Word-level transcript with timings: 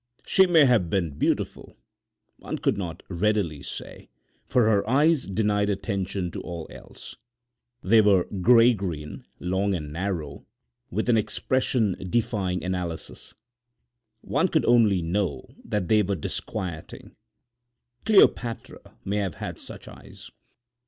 She 0.25 0.47
may 0.47 0.65
have 0.65 0.89
been 0.89 1.11
beautiful; 1.19 1.75
one 2.37 2.57
could 2.57 2.75
not 2.75 3.03
readily 3.07 3.61
say, 3.61 4.09
for 4.47 4.63
her 4.65 4.89
eyes 4.89 5.25
denied 5.25 5.69
attention 5.69 6.31
to 6.31 6.41
all 6.41 6.65
else. 6.71 7.17
They 7.83 8.01
were 8.01 8.23
gray 8.23 8.73
green, 8.73 9.27
long 9.39 9.75
and 9.75 9.93
narrow, 9.93 10.47
with 10.89 11.07
an 11.07 11.17
expression 11.17 11.95
defying 12.09 12.63
analysis. 12.63 13.35
One 14.21 14.47
could 14.47 14.65
only 14.65 15.03
know 15.03 15.47
that 15.63 15.87
they 15.87 16.01
were 16.01 16.15
disquieting. 16.15 17.15
Cleopatra 18.03 18.97
may 19.05 19.17
have 19.17 19.35
had 19.35 19.59
such 19.59 19.87
eyes. 19.87 20.31